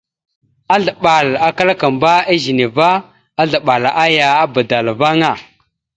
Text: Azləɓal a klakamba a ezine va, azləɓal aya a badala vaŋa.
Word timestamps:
Azləɓal 0.73 1.27
a 1.45 1.47
klakamba 1.57 2.09
a 2.19 2.27
ezine 2.33 2.65
va, 2.77 2.89
azləɓal 3.41 3.83
aya 4.03 4.27
a 4.43 4.45
badala 4.53 4.91
vaŋa. 4.99 5.31